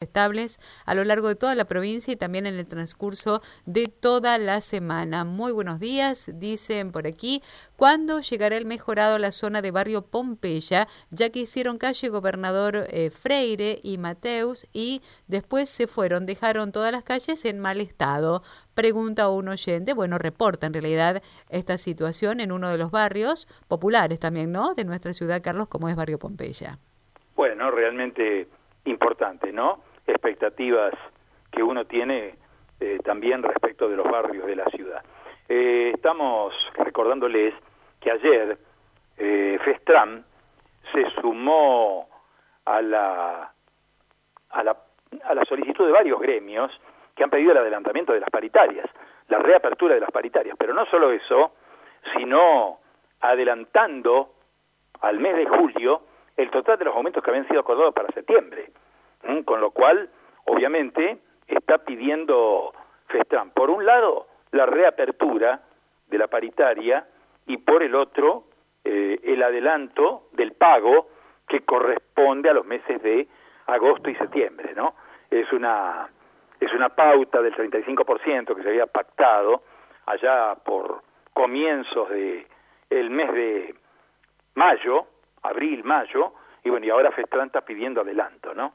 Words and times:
estables 0.00 0.58
a 0.86 0.94
lo 0.94 1.04
largo 1.04 1.28
de 1.28 1.34
toda 1.34 1.54
la 1.54 1.66
provincia 1.66 2.10
y 2.10 2.16
también 2.16 2.46
en 2.46 2.58
el 2.58 2.66
transcurso 2.66 3.42
de 3.66 3.86
toda 3.88 4.38
la 4.38 4.62
semana. 4.62 5.24
Muy 5.24 5.52
buenos 5.52 5.78
días, 5.78 6.30
dicen 6.36 6.90
por 6.90 7.06
aquí. 7.06 7.42
¿Cuándo 7.76 8.20
llegará 8.20 8.56
el 8.56 8.64
mejorado 8.64 9.16
a 9.16 9.18
la 9.18 9.30
zona 9.30 9.60
de 9.60 9.70
barrio 9.70 10.00
Pompeya? 10.00 10.88
Ya 11.10 11.28
que 11.28 11.40
hicieron 11.40 11.76
calle 11.76 12.08
Gobernador 12.08 12.86
eh, 12.88 13.10
Freire 13.10 13.78
y 13.82 13.98
Mateus 13.98 14.66
y 14.72 15.02
después 15.26 15.68
se 15.68 15.86
fueron, 15.86 16.24
dejaron 16.24 16.72
todas 16.72 16.92
las 16.92 17.02
calles 17.02 17.44
en 17.44 17.58
mal 17.58 17.78
estado. 17.82 18.42
Pregunta 18.72 19.28
un 19.28 19.48
oyente, 19.48 19.92
bueno, 19.92 20.16
reporta 20.16 20.66
en 20.66 20.72
realidad 20.72 21.22
esta 21.50 21.76
situación 21.76 22.40
en 22.40 22.52
uno 22.52 22.70
de 22.70 22.78
los 22.78 22.90
barrios 22.90 23.46
populares 23.68 24.18
también, 24.18 24.50
¿no? 24.50 24.72
De 24.74 24.86
nuestra 24.86 25.12
ciudad, 25.12 25.42
Carlos, 25.42 25.68
como 25.68 25.90
es 25.90 25.96
Barrio 25.96 26.18
Pompeya. 26.18 26.78
Bueno, 27.36 27.70
realmente 27.70 28.48
importante, 28.86 29.52
¿no? 29.52 29.89
Expectativas 30.10 30.92
que 31.50 31.62
uno 31.62 31.84
tiene 31.86 32.34
eh, 32.80 32.98
también 33.04 33.42
respecto 33.42 33.88
de 33.88 33.96
los 33.96 34.10
barrios 34.10 34.46
de 34.46 34.56
la 34.56 34.64
ciudad. 34.66 35.02
Eh, 35.48 35.92
estamos 35.94 36.54
recordándoles 36.74 37.54
que 38.00 38.10
ayer 38.10 38.58
eh, 39.18 39.58
Festram 39.64 40.22
se 40.92 41.10
sumó 41.20 42.08
a 42.64 42.80
la, 42.80 43.52
a, 44.50 44.62
la, 44.62 44.76
a 45.24 45.34
la 45.34 45.44
solicitud 45.44 45.86
de 45.86 45.92
varios 45.92 46.20
gremios 46.20 46.70
que 47.14 47.24
han 47.24 47.30
pedido 47.30 47.52
el 47.52 47.58
adelantamiento 47.58 48.12
de 48.12 48.20
las 48.20 48.30
paritarias, 48.30 48.86
la 49.28 49.38
reapertura 49.38 49.94
de 49.94 50.00
las 50.00 50.10
paritarias, 50.10 50.56
pero 50.58 50.72
no 50.72 50.86
solo 50.86 51.12
eso, 51.12 51.52
sino 52.16 52.78
adelantando 53.20 54.34
al 55.00 55.18
mes 55.18 55.36
de 55.36 55.46
julio 55.46 56.02
el 56.36 56.50
total 56.50 56.78
de 56.78 56.86
los 56.86 56.96
aumentos 56.96 57.22
que 57.22 57.30
habían 57.30 57.46
sido 57.48 57.60
acordados 57.60 57.94
para 57.94 58.08
septiembre. 58.12 58.70
Con 59.44 59.60
lo 59.60 59.70
cual, 59.70 60.08
obviamente, 60.46 61.18
está 61.46 61.78
pidiendo 61.78 62.72
Festran, 63.08 63.50
por 63.50 63.70
un 63.70 63.84
lado, 63.84 64.26
la 64.52 64.66
reapertura 64.66 65.60
de 66.08 66.18
la 66.18 66.28
paritaria 66.28 67.06
y 67.46 67.56
por 67.58 67.82
el 67.82 67.94
otro, 67.94 68.44
eh, 68.84 69.18
el 69.22 69.42
adelanto 69.42 70.28
del 70.32 70.52
pago 70.52 71.08
que 71.48 71.60
corresponde 71.60 72.48
a 72.48 72.54
los 72.54 72.64
meses 72.64 73.02
de 73.02 73.26
agosto 73.66 74.10
y 74.10 74.14
septiembre, 74.14 74.72
¿no? 74.74 74.94
Es 75.30 75.52
una, 75.52 76.08
es 76.58 76.72
una 76.72 76.90
pauta 76.90 77.42
del 77.42 77.54
35% 77.54 78.54
que 78.54 78.62
se 78.62 78.68
había 78.68 78.86
pactado 78.86 79.62
allá 80.06 80.54
por 80.64 81.02
comienzos 81.32 82.08
de 82.10 82.46
el 82.90 83.10
mes 83.10 83.32
de 83.32 83.74
mayo, 84.54 85.06
abril, 85.42 85.84
mayo, 85.84 86.32
y 86.64 86.70
bueno, 86.70 86.86
y 86.86 86.90
ahora 86.90 87.12
Festran 87.12 87.46
está 87.46 87.62
pidiendo 87.62 88.00
adelanto, 88.00 88.54
¿no? 88.54 88.74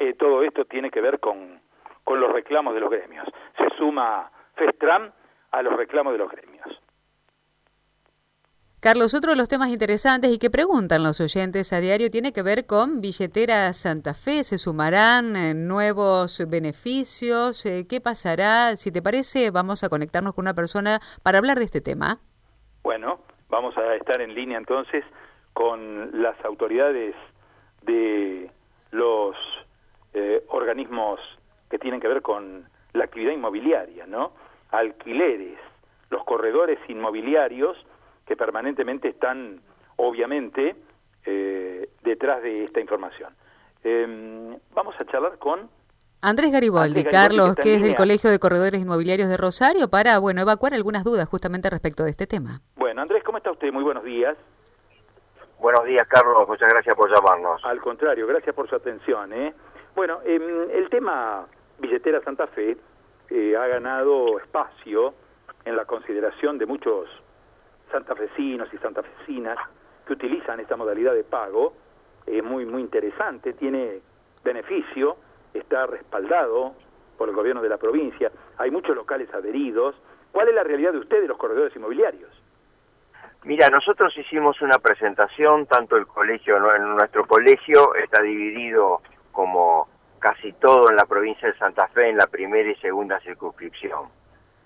Eh, 0.00 0.14
todo 0.14 0.42
esto 0.42 0.64
tiene 0.64 0.90
que 0.90 1.02
ver 1.02 1.20
con, 1.20 1.60
con 2.04 2.20
los 2.20 2.32
reclamos 2.32 2.72
de 2.72 2.80
los 2.80 2.90
gremios. 2.90 3.26
Se 3.58 3.68
suma 3.76 4.32
FESTRAM 4.56 5.12
a 5.50 5.62
los 5.62 5.76
reclamos 5.76 6.14
de 6.14 6.18
los 6.18 6.30
gremios. 6.30 6.66
Carlos, 8.80 9.12
otro 9.12 9.32
de 9.32 9.36
los 9.36 9.48
temas 9.48 9.68
interesantes 9.68 10.32
y 10.32 10.38
que 10.38 10.48
preguntan 10.48 11.02
los 11.02 11.20
oyentes 11.20 11.70
a 11.74 11.80
diario 11.80 12.10
tiene 12.10 12.32
que 12.32 12.42
ver 12.42 12.64
con 12.64 13.02
Billetera 13.02 13.70
Santa 13.74 14.14
Fe. 14.14 14.42
¿Se 14.42 14.56
sumarán 14.56 15.36
eh, 15.36 15.52
nuevos 15.52 16.42
beneficios? 16.48 17.66
Eh, 17.66 17.86
¿Qué 17.86 18.00
pasará? 18.00 18.78
Si 18.78 18.90
te 18.90 19.02
parece, 19.02 19.50
vamos 19.50 19.84
a 19.84 19.90
conectarnos 19.90 20.32
con 20.32 20.44
una 20.44 20.54
persona 20.54 20.98
para 21.22 21.36
hablar 21.36 21.58
de 21.58 21.64
este 21.64 21.82
tema. 21.82 22.20
Bueno, 22.82 23.20
vamos 23.50 23.76
a 23.76 23.96
estar 23.96 24.22
en 24.22 24.34
línea 24.34 24.56
entonces 24.56 25.04
con 25.52 26.22
las 26.22 26.42
autoridades 26.42 27.14
de 27.82 28.50
los 28.92 29.36
organismos 30.80 31.20
que 31.68 31.78
tienen 31.78 32.00
que 32.00 32.08
ver 32.08 32.22
con 32.22 32.68
la 32.92 33.04
actividad 33.04 33.32
inmobiliaria, 33.32 34.06
¿no? 34.06 34.32
Alquileres, 34.70 35.58
los 36.10 36.24
corredores 36.24 36.78
inmobiliarios 36.88 37.76
que 38.26 38.36
permanentemente 38.36 39.08
están, 39.08 39.60
obviamente, 39.96 40.76
eh, 41.24 41.88
detrás 42.02 42.42
de 42.42 42.64
esta 42.64 42.80
información. 42.80 43.34
Em, 43.84 44.56
vamos 44.74 44.94
a 44.98 45.04
charlar 45.04 45.38
con 45.38 45.68
Andrés 46.22 46.52
Garibaldi, 46.52 47.04
Carlos, 47.04 47.54
que, 47.56 47.76
es 47.76 47.82
del 47.82 47.94
Colegio 47.94 48.30
de 48.30 48.38
Corredores 48.38 48.80
Inmobiliarios 48.80 49.28
de 49.28 49.36
Rosario, 49.36 49.88
para 49.88 50.18
bueno 50.18 50.42
evacuar 50.42 50.74
algunas 50.74 51.04
dudas 51.04 51.28
justamente 51.28 51.70
respecto 51.70 52.04
de 52.04 52.10
este 52.10 52.26
tema. 52.26 52.60
Bueno, 52.76 53.00
Andrés, 53.00 53.22
¿cómo 53.24 53.38
está 53.38 53.50
usted? 53.50 53.72
Muy 53.72 53.84
buenos 53.84 54.04
días. 54.04 54.36
Buenos 55.60 55.84
días, 55.84 56.06
Carlos. 56.08 56.48
Muchas 56.48 56.68
gracias 56.68 56.94
por 56.94 57.10
llamarnos. 57.10 57.64
Al 57.64 57.80
contrario, 57.80 58.26
gracias 58.26 58.54
por 58.54 58.68
su 58.68 58.76
atención. 58.76 59.32
¿eh? 59.32 59.54
Bueno, 59.94 60.20
em, 60.24 60.70
el 60.70 60.88
tema 60.88 61.46
Billetera 61.78 62.20
Santa 62.22 62.46
Fe 62.46 62.76
eh, 63.28 63.56
ha 63.56 63.66
ganado 63.66 64.38
espacio 64.38 65.14
en 65.64 65.76
la 65.76 65.84
consideración 65.84 66.58
de 66.58 66.66
muchos 66.66 67.08
santafesinos 67.90 68.72
y 68.72 68.78
santafesinas 68.78 69.58
que 70.06 70.12
utilizan 70.12 70.60
esta 70.60 70.76
modalidad 70.76 71.14
de 71.14 71.24
pago. 71.24 71.74
Es 72.26 72.42
muy, 72.44 72.64
muy 72.66 72.82
interesante, 72.82 73.52
tiene 73.52 74.00
beneficio, 74.44 75.16
está 75.52 75.86
respaldado 75.86 76.74
por 77.18 77.28
el 77.28 77.34
gobierno 77.34 77.60
de 77.60 77.68
la 77.68 77.76
provincia, 77.76 78.30
hay 78.58 78.70
muchos 78.70 78.94
locales 78.94 79.32
adheridos. 79.34 79.96
¿Cuál 80.32 80.48
es 80.48 80.54
la 80.54 80.62
realidad 80.62 80.92
de 80.92 80.98
ustedes, 80.98 81.28
los 81.28 81.36
corredores 81.36 81.74
inmobiliarios? 81.74 82.30
Mira, 83.44 83.68
nosotros 83.68 84.16
hicimos 84.16 84.60
una 84.62 84.78
presentación, 84.78 85.66
tanto 85.66 85.96
el 85.96 86.06
colegio, 86.06 86.56
en 86.74 86.94
nuestro 86.94 87.26
colegio 87.26 87.94
está 87.94 88.22
dividido 88.22 89.00
como 89.32 89.88
casi 90.18 90.52
todo 90.52 90.90
en 90.90 90.96
la 90.96 91.06
provincia 91.06 91.48
de 91.48 91.58
Santa 91.58 91.88
Fe 91.88 92.08
en 92.08 92.16
la 92.16 92.26
primera 92.26 92.68
y 92.70 92.76
segunda 92.76 93.18
circunscripción, 93.20 94.08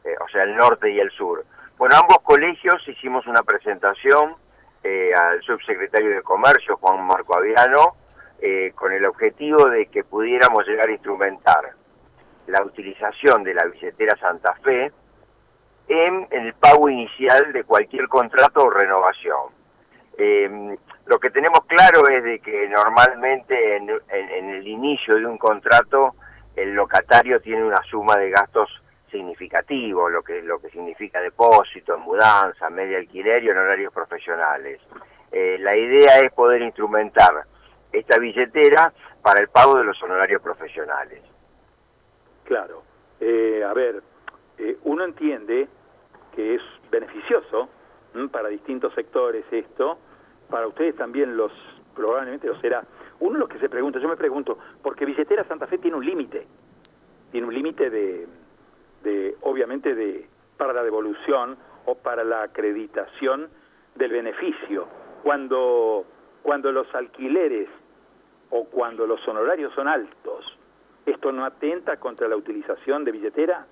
eh, 0.04 0.14
o 0.22 0.28
sea, 0.28 0.42
el 0.42 0.56
norte 0.56 0.90
y 0.90 0.98
el 0.98 1.10
sur. 1.10 1.44
Bueno, 1.78 1.96
ambos 1.96 2.18
colegios 2.22 2.86
hicimos 2.86 3.26
una 3.26 3.42
presentación 3.42 4.36
eh, 4.82 5.14
al 5.14 5.40
subsecretario 5.42 6.10
de 6.10 6.22
Comercio, 6.22 6.76
Juan 6.76 7.06
Marco 7.06 7.36
Aviano, 7.36 7.96
eh, 8.40 8.72
con 8.74 8.92
el 8.92 9.06
objetivo 9.06 9.68
de 9.70 9.86
que 9.86 10.04
pudiéramos 10.04 10.66
llegar 10.66 10.88
a 10.88 10.92
instrumentar 10.92 11.72
la 12.46 12.62
utilización 12.62 13.42
de 13.44 13.54
la 13.54 13.64
billetera 13.64 14.16
Santa 14.16 14.54
Fe, 14.62 14.92
en 15.88 16.26
el 16.30 16.54
pago 16.54 16.88
inicial 16.88 17.52
de 17.52 17.64
cualquier 17.64 18.08
contrato 18.08 18.64
o 18.64 18.70
renovación. 18.70 19.63
Eh, 20.16 20.76
lo 21.06 21.18
que 21.18 21.30
tenemos 21.30 21.64
claro 21.66 22.08
es 22.08 22.22
de 22.22 22.38
que 22.38 22.68
normalmente 22.68 23.76
en, 23.76 23.90
el 24.10 24.66
inicio 24.66 25.16
de 25.16 25.26
un 25.26 25.38
contrato 25.38 26.14
el 26.56 26.74
locatario 26.74 27.40
tiene 27.40 27.64
una 27.64 27.82
suma 27.82 28.16
de 28.16 28.30
gastos 28.30 28.70
significativos, 29.10 30.10
lo 30.10 30.22
que, 30.22 30.42
lo 30.42 30.60
que 30.60 30.70
significa 30.70 31.20
depósito, 31.20 31.98
mudanza, 31.98 32.70
medio 32.70 32.98
alquiler 32.98 33.42
y 33.42 33.50
honorarios 33.50 33.92
profesionales. 33.92 34.80
Eh, 35.30 35.58
la 35.60 35.76
idea 35.76 36.20
es 36.20 36.30
poder 36.32 36.62
instrumentar 36.62 37.44
esta 37.92 38.18
billetera 38.18 38.92
para 39.22 39.40
el 39.40 39.48
pago 39.48 39.76
de 39.78 39.84
los 39.84 40.00
honorarios 40.02 40.42
profesionales. 40.42 41.22
Claro. 42.44 42.82
Eh, 43.20 43.64
a 43.66 43.72
ver, 43.72 44.02
eh, 44.58 44.76
uno 44.84 45.04
entiende 45.04 45.68
que 46.34 46.56
es 46.56 46.62
beneficioso 46.90 47.68
para 48.30 48.48
distintos 48.48 48.94
sectores 48.94 49.44
esto, 49.50 49.98
para 50.48 50.66
ustedes 50.66 50.96
también 50.96 51.36
los 51.36 51.52
probablemente 51.94 52.46
lo 52.46 52.58
será. 52.60 52.84
Uno 53.20 53.34
de 53.34 53.38
los 53.40 53.48
que 53.48 53.58
se 53.58 53.68
pregunta, 53.68 53.98
yo 53.98 54.08
me 54.08 54.16
pregunto, 54.16 54.58
porque 54.82 55.04
Billetera 55.04 55.44
Santa 55.44 55.66
Fe 55.66 55.78
tiene 55.78 55.96
un 55.96 56.04
límite, 56.04 56.46
tiene 57.30 57.46
un 57.46 57.54
límite 57.54 57.90
de, 57.90 58.26
de, 59.02 59.36
obviamente, 59.42 59.94
de 59.94 60.28
para 60.56 60.72
la 60.72 60.82
devolución 60.82 61.56
o 61.86 61.94
para 61.96 62.24
la 62.24 62.42
acreditación 62.42 63.48
del 63.94 64.12
beneficio. 64.12 64.86
Cuando, 65.22 66.04
cuando 66.42 66.70
los 66.72 66.92
alquileres 66.94 67.68
o 68.50 68.64
cuando 68.64 69.06
los 69.06 69.26
honorarios 69.26 69.72
son 69.74 69.88
altos, 69.88 70.58
¿esto 71.06 71.32
no 71.32 71.44
atenta 71.44 71.96
contra 71.98 72.28
la 72.28 72.36
utilización 72.36 73.04
de 73.04 73.12
billetera? 73.12 73.66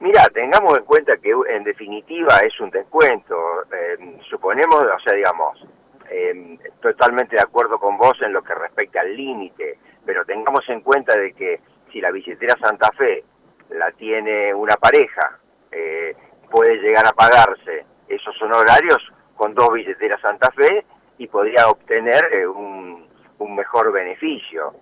Mira, 0.00 0.28
tengamos 0.28 0.78
en 0.78 0.84
cuenta 0.84 1.16
que 1.16 1.32
en 1.48 1.64
definitiva 1.64 2.38
es 2.38 2.58
un 2.60 2.70
descuento. 2.70 3.36
Eh, 3.72 4.18
suponemos, 4.30 4.80
o 4.80 5.00
sea, 5.00 5.12
digamos, 5.12 5.66
eh, 6.08 6.56
totalmente 6.80 7.34
de 7.34 7.42
acuerdo 7.42 7.80
con 7.80 7.98
vos 7.98 8.16
en 8.22 8.32
lo 8.32 8.42
que 8.42 8.54
respecta 8.54 9.00
al 9.00 9.16
límite, 9.16 9.78
pero 10.04 10.24
tengamos 10.24 10.62
en 10.68 10.82
cuenta 10.82 11.16
de 11.16 11.32
que 11.32 11.60
si 11.92 12.00
la 12.00 12.12
billetera 12.12 12.56
Santa 12.60 12.90
Fe 12.96 13.24
la 13.70 13.90
tiene 13.90 14.54
una 14.54 14.76
pareja, 14.76 15.40
eh, 15.72 16.14
puede 16.48 16.76
llegar 16.76 17.04
a 17.04 17.12
pagarse 17.12 17.84
esos 18.06 18.40
honorarios 18.40 19.02
con 19.34 19.52
dos 19.52 19.72
billeteras 19.72 20.20
Santa 20.20 20.52
Fe 20.52 20.86
y 21.18 21.26
podría 21.26 21.68
obtener 21.68 22.46
un, 22.46 23.04
un, 23.38 23.54
mejor 23.56 23.92
beneficio. 23.92 24.74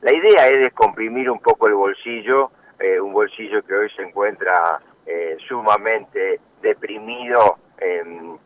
la 0.00 0.12
idea 0.12 0.48
es 0.48 0.60
descomprimir 0.60 1.28
un 1.28 1.40
poco 1.40 1.66
el 1.66 1.74
bolsillo 1.74 2.52
eh, 2.78 3.00
un 3.00 3.12
bolsillo 3.12 3.62
que 3.62 3.74
hoy 3.74 3.90
se 3.90 4.02
encuentra 4.02 4.80
eh, 5.06 5.36
sumamente 5.48 6.40
deprimido 6.60 7.56
en, 7.78 8.38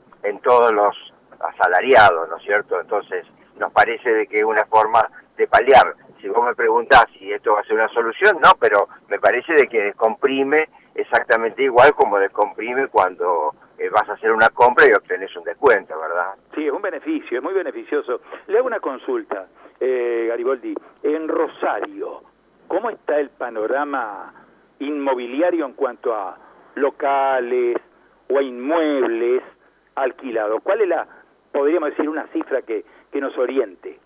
todos 0.43 0.73
los 0.73 0.97
asalariados, 1.39 2.29
¿no 2.29 2.37
es 2.37 2.43
cierto? 2.43 2.81
Entonces, 2.81 3.25
nos 3.59 3.73
parece 3.73 4.13
de 4.13 4.27
que 4.27 4.41
es 4.41 4.45
una 4.45 4.65
forma 4.65 5.07
de 5.37 5.47
paliar. 5.47 5.95
Si 6.21 6.29
vos 6.29 6.45
me 6.45 6.55
preguntás 6.55 7.05
si 7.17 7.33
esto 7.33 7.53
va 7.53 7.61
a 7.61 7.65
ser 7.65 7.75
una 7.75 7.89
solución, 7.89 8.39
no, 8.43 8.51
pero 8.59 8.89
me 9.09 9.21
parece 9.21 9.55
de 9.55 9.69
que 9.69 9.85
descomprime 9.85 10.69
exactamente 10.95 11.63
igual 11.63 11.95
como 11.95 12.19
descomprime 12.19 12.89
cuando 12.89 13.55
eh, 13.79 13.89
vas 13.89 14.09
a 14.09 14.15
hacer 14.15 14.33
una 14.33 14.49
compra 14.51 14.87
y 14.87 14.93
obtenés 14.93 15.35
un 15.37 15.45
descuento, 15.45 15.99
¿verdad? 15.99 16.35
Sí, 16.55 16.67
es 16.67 16.73
un 16.73 16.83
beneficio, 16.83 17.39
es 17.39 17.43
muy 17.43 17.55
beneficioso. 17.55 18.21
Le 18.47 18.59
hago 18.59 18.67
una 18.67 18.81
consulta, 18.81 19.47
eh, 19.81 20.27
Garibaldi. 20.29 20.75
En 21.03 21.29
Rosario, 21.29 22.23
¿cómo 22.73 22.89
está 22.89 23.21
el 23.21 23.29
panorama 23.29 24.33
inmobiliario 24.79 25.67
en 25.67 25.75
cuanto 25.75 26.15
a 26.15 26.39
locales 26.77 27.77
o 28.31 28.39
a 28.39 28.43
inmuebles 28.43 29.43
alquilados? 29.95 30.63
¿Cuál 30.63 30.81
es 30.81 30.89
la, 30.89 31.07
podríamos 31.53 31.91
decir, 31.91 32.09
una 32.09 32.27
cifra 32.29 32.63
que, 32.63 32.83
nos 33.13 33.37
oriente? 33.37 34.01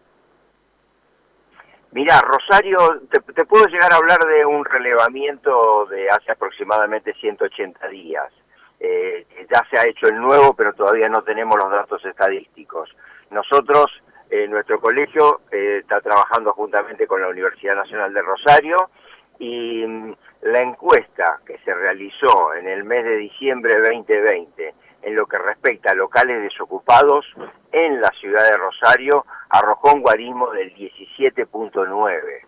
Mira, 1.93 2.21
Rosario, 2.23 3.03
te, 3.09 3.45
puedo 3.45 3.67
llegar 3.67 3.93
a 3.93 3.97
hablar 3.97 4.19
de 4.27 4.45
un 4.45 4.65
relevamiento 4.65 5.87
de 5.87 6.11
hace 6.11 6.33
aproximadamente 6.33 7.15
180 7.15 7.87
días. 7.87 8.33
Eh, 8.81 9.29
ya 9.49 9.65
se 9.71 9.79
ha 9.79 9.87
hecho 9.87 10.09
el 10.09 10.21
nuevo, 10.21 10.55
pero 10.55 10.73
todavía 10.73 11.09
no 11.09 11.23
tenemos 11.23 11.57
los 11.57 11.71
datos 11.71 12.05
estadísticos. 12.05 12.91
Nosotros, 13.31 13.93
eh, 14.31 14.49
nuestro 14.49 14.81
colegio 14.81 15.43
eh, 15.51 15.79
está 15.81 16.01
trabajando 16.01 16.53
juntamente 16.53 17.07
con 17.07 17.21
la 17.21 17.29
Universidad 17.29 17.77
Nacional 17.77 18.13
de 18.13 18.23
Rosario 18.23 18.91
y 19.39 19.85
mm, 19.87 20.15
la 20.43 20.63
encuesta 20.63 21.41
que 21.47 21.59
se 21.65 21.75
realizó 21.75 22.55
en 22.55 22.69
el 22.69 22.85
mes 22.85 23.05
de 23.05 23.17
diciembre 23.17 23.81
de 23.81 23.89
2020 23.95 24.75
en 25.03 25.15
lo 25.15 25.27
que 25.27 25.39
respecta 25.39 25.93
a 25.93 25.95
locales 25.95 26.43
desocupados 26.43 27.27
en 27.71 28.01
la 28.01 28.11
ciudad 28.21 28.49
de 28.51 28.57
Rosario 28.57 29.25
arrojó 29.51 29.93
un 29.93 30.03
guarismo 30.03 30.51
del 30.51 30.75
17.9. 30.75 32.47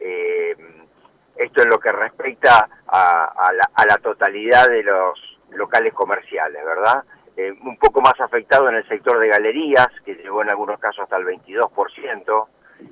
Eh, 0.00 0.56
esto 1.36 1.60
es 1.62 1.66
lo 1.66 1.78
que 1.78 1.92
respecta 1.92 2.68
a, 2.86 3.52
la, 3.52 3.96
totalidad 3.98 4.68
de 4.68 4.82
los 4.82 5.38
locales 5.50 5.92
comerciales, 5.92 6.64
¿verdad? 6.64 7.04
Eh, 7.40 7.54
un 7.62 7.78
poco 7.78 8.02
más 8.02 8.20
afectado 8.20 8.68
en 8.68 8.74
el 8.74 8.86
sector 8.86 9.18
de 9.18 9.28
galerías, 9.28 9.88
que 10.04 10.14
llegó 10.14 10.42
en 10.42 10.50
algunos 10.50 10.78
casos 10.78 11.04
hasta 11.04 11.16
el 11.16 11.24
22%, 11.24 12.48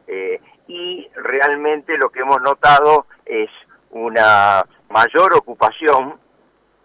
eh, 0.06 0.41
y 0.67 1.06
realmente 1.17 1.99
lo 1.99 2.09
que 2.09 2.21
hemos 2.21 2.41
notado 2.41 3.05
es 3.27 3.50
una 3.91 4.65
mayor 4.89 5.35
ocupación 5.35 6.19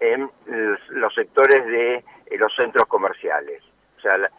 en 0.02 0.30
los 0.90 1.16
sectores 1.16 1.66
de 1.66 1.96
eh, 1.96 2.38
los 2.38 2.54
centros 2.54 2.86
comerciales. 2.88 3.64
O 3.98 4.02
sea, 4.02 4.18
la, 4.18 4.30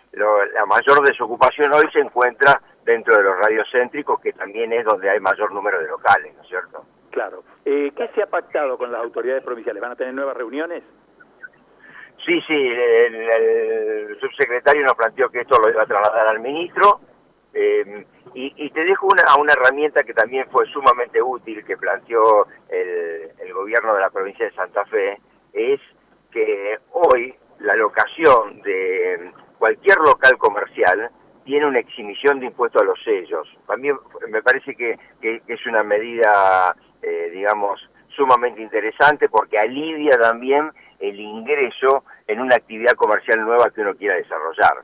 mayor 0.67 1.03
desocupación 1.07 1.73
hoy 1.73 1.89
se 1.95 2.01
encuentra 2.01 2.61
dentro 2.85 3.17
de 3.17 3.23
los 3.23 3.39
radiocéntricos, 3.39 4.21
que 4.21 4.35
también 4.35 4.71
es 4.75 4.85
donde 4.85 5.09
hay 5.09 5.21
mayor 5.21 5.51
número 5.51 5.81
de 5.81 5.89
locales, 5.89 6.35
¿no 6.37 6.43
es 6.43 6.49
cierto? 6.49 6.85
Claro. 7.11 7.43
Eh, 7.65 7.91
¿Qué 7.97 8.11
se 8.15 8.23
ha 8.23 8.27
pactado 8.27 8.77
con 8.77 8.93
las 8.93 9.01
autoridades 9.01 9.43
provinciales? 9.43 9.81
¿Van 9.81 9.93
a 9.93 9.97
tener 9.97 10.13
nuevas 10.13 10.37
reuniones? 10.37 10.83
Sí, 12.27 12.41
sí, 12.47 12.73
el, 12.73 14.17
subsecretario 14.21 14.83
nos 14.83 14.95
planteó 14.95 15.29
que 15.31 15.41
esto 15.41 15.59
lo 15.59 15.69
iba 15.69 15.83
a 15.83 15.87
trasladar 15.87 16.29
al 16.29 16.41
ministro. 16.41 17.01
Eh, 17.53 18.07
y, 18.37 18.71
te 18.71 18.85
dejo 18.85 19.07
una, 19.07 19.37
una 19.39 19.53
herramienta 19.53 20.03
que 20.03 20.13
también 20.13 20.49
fue 20.51 20.67
sumamente 20.67 21.23
útil 21.23 21.65
que 21.65 21.77
planteó 21.77 22.49
el, 22.69 23.31
el 23.39 23.53
gobierno 23.53 23.95
de 23.95 24.01
la 24.01 24.11
provincia 24.11 24.47
de 24.47 24.55
Santa 24.55 24.85
Fe, 24.87 25.21
es 25.53 25.81
que 26.33 26.79
hoy 26.91 27.35
la 27.61 27.77
locación 27.77 28.61
de 28.63 29.33
cualquier 29.59 29.99
local 29.99 30.37
comercial 30.37 31.11
tiene 31.45 31.67
una 31.67 31.79
exhibición 31.79 32.41
de 32.41 32.47
impuesto 32.47 32.81
a 32.81 32.85
los 32.85 33.03
sellos. 33.05 33.49
También 33.67 33.99
me 34.29 34.43
parece 34.43 34.75
que, 34.75 34.99
es 35.23 35.67
una 35.67 35.83
medida, 35.83 36.75
eh, 37.03 37.31
digamos, 37.33 37.89
sumamente 38.09 38.63
interesante 38.63 39.29
porque 39.29 39.59
alivia 39.59 40.19
también 40.19 40.71
el 41.09 41.21
ingreso 41.21 42.05
en 42.27 42.41
una 42.41 42.57
actividad 42.57 42.95
comercial 42.95 43.41
nueva 43.43 43.71
que 43.71 43.83
uno 43.83 43.95
quiera 43.95 44.15
desarrollar. 44.15 44.83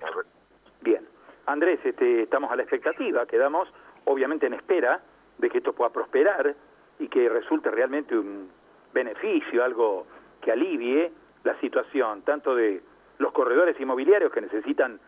Bien. 0.81 1.07
Andrés, 1.47 1.81
este, 1.85 2.23
estamos 2.23 2.51
a 2.51 2.57
la 2.57 2.63
expectativa, 2.63 3.27
quedamos 3.27 3.69
obviamente 4.05 4.47
en 4.47 4.55
espera 4.55 5.01
de 5.39 5.51
que 5.51 5.59
esto 5.59 5.73
pueda 5.73 5.91
prosperar 5.91 6.55
y 6.99 7.09
que 7.09 7.29
resulte 7.29 7.71
realmente 7.71 8.17
un 8.17 8.51
beneficio, 8.93 9.65
algo 9.65 10.07
que 10.41 10.53
alivie 10.53 11.11
la 11.45 11.59
situación 11.61 12.23
tanto 12.23 12.55
de 12.55 12.83
los 13.19 13.33
corredores 13.33 13.79
inmobiliarios 13.81 14.33
que 14.33 14.41
necesitan 14.41 15.01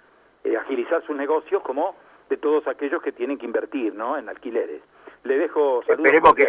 eh, 0.44 0.56
agilizar 0.56 1.04
sus 1.06 1.16
negocios 1.16 1.62
como 1.62 1.94
de 2.28 2.36
todos 2.38 2.66
aquellos 2.66 3.02
que 3.02 3.12
tienen 3.12 3.38
que 3.38 3.46
invertir 3.46 3.94
¿no? 3.94 4.16
en 4.16 4.28
alquileres. 4.28 4.82
Le 5.24 5.38
dejo 5.38 5.82
saludos. 5.86 6.06
Esperemos 6.06 6.34
que, 6.34 6.46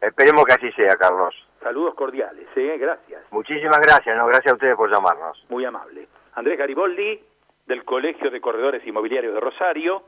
esperemos 0.00 0.44
que 0.44 0.52
así 0.52 0.72
sea, 0.72 0.96
Carlos. 0.96 1.47
Saludos 1.62 1.94
cordiales, 1.94 2.46
¿eh? 2.56 2.76
gracias. 2.78 3.22
Muchísimas 3.30 3.80
gracias, 3.80 4.16
¿no? 4.16 4.26
gracias 4.26 4.52
a 4.52 4.54
ustedes 4.54 4.76
por 4.76 4.90
llamarnos. 4.90 5.44
Muy 5.48 5.64
amable. 5.64 6.08
Andrés 6.34 6.58
Gariboldi, 6.58 7.20
del 7.66 7.84
Colegio 7.84 8.30
de 8.30 8.40
Corredores 8.40 8.86
Inmobiliarios 8.86 9.34
de 9.34 9.40
Rosario, 9.40 10.04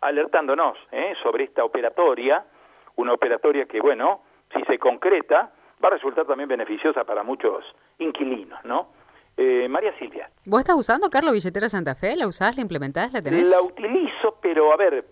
alertándonos 0.00 0.76
¿eh? 0.92 1.14
sobre 1.22 1.44
esta 1.44 1.64
operatoria, 1.64 2.44
una 2.96 3.12
operatoria 3.12 3.66
que, 3.66 3.80
bueno, 3.80 4.22
si 4.52 4.62
se 4.64 4.78
concreta, 4.78 5.52
va 5.82 5.88
a 5.88 5.92
resultar 5.92 6.26
también 6.26 6.48
beneficiosa 6.48 7.04
para 7.04 7.22
muchos 7.22 7.64
inquilinos, 7.98 8.62
¿no? 8.64 8.88
Eh, 9.36 9.68
María 9.68 9.96
Silvia. 9.98 10.28
¿Vos 10.46 10.60
estás 10.60 10.74
usando, 10.74 11.08
Carlos, 11.10 11.32
billetera 11.32 11.68
Santa 11.68 11.94
Fe? 11.94 12.16
¿La 12.16 12.26
usás, 12.26 12.56
la 12.56 12.62
implementás, 12.62 13.12
la 13.12 13.22
tenés? 13.22 13.48
La 13.48 13.60
utilizo, 13.60 14.36
pero 14.42 14.72
a 14.72 14.76
ver, 14.76 15.04